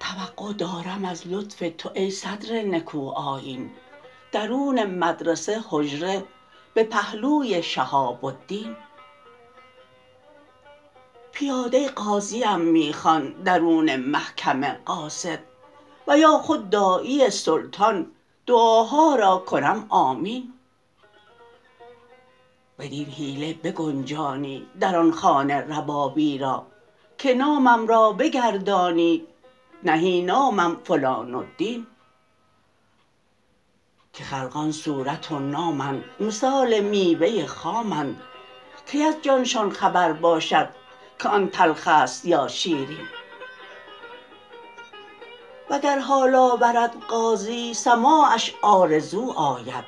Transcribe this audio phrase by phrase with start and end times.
[0.00, 3.70] توقع دارم از لطف تو ای صدر نکوآیین
[4.32, 6.24] درون مدرسه حجره
[6.74, 8.76] به پهلوی شهاب الدین
[11.32, 15.51] پیاده قاضیم می خوان درون محکمه قاصد.
[16.06, 18.06] و یا خود داعی سلطان
[18.46, 20.52] دعاها را کنم آمین.
[22.78, 26.66] بدین حیله بگنجانی در آن خانه ربابی را
[27.18, 29.26] که نامم را بگردانی
[29.82, 31.86] نهی نامم فلان الدین
[34.12, 38.20] که خلقان صورت و نامند مثال میوه خامند.
[38.86, 40.68] کی از جانشان خبر باشد
[41.18, 43.06] که آن تلخ است یا شیرین؟
[45.72, 49.84] وگر حال آورد قاضی سماعش آرزو آید.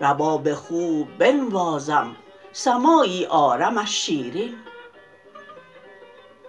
[0.00, 2.16] رباب خوب بنوازم
[2.52, 4.54] سماعی آرمش شیرین.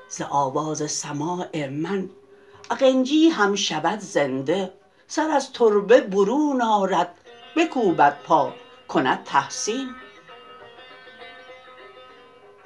[0.10, 2.10] ز آواز سماع من
[2.72, 4.74] اقنجی هم شود زنده
[5.08, 7.14] سر از تربه برون آرد
[7.56, 8.54] بکوبد پا
[8.88, 9.90] کند تحسین.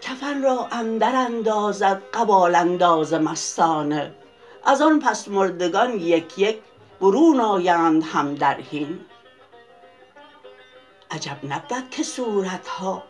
[0.02, 4.16] کفن را اندراندازد قوال انداز مستانه
[4.66, 6.58] از آن پس مردگان یک یک
[7.02, 9.00] برون آیند هم در حین.
[11.12, 13.04] عجب نبود که صورت ها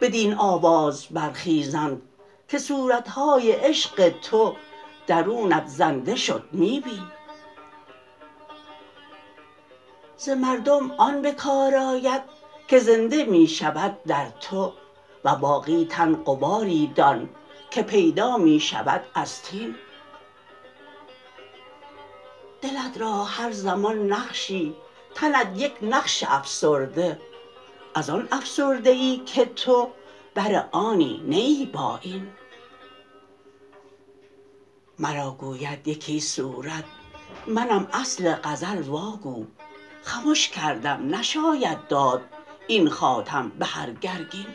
[0.00, 2.02] بدین آواز برخیزند
[2.48, 4.54] که صورت های عشق تو
[5.06, 7.06] درونت زنده شد می بین
[10.16, 12.22] ز مردم آن به کار آید
[12.68, 14.72] که زنده می شود در تو
[15.24, 17.28] و باقی تن غباری دان
[17.70, 19.74] که پیدا می شود از طین
[22.62, 24.74] دلت را هر زمان نقشی
[25.14, 27.20] تنت یک نقش افسرده.
[27.94, 29.90] از آن افسرده ای که تو
[30.34, 32.28] بر آنی نه ای با این.
[34.98, 36.84] مرا گوید یکی صورت
[37.46, 39.46] منم اصل غزل واگو.
[40.02, 42.22] خمش کردم نشاید داد
[42.66, 44.46] این خاتم به هر گرگین.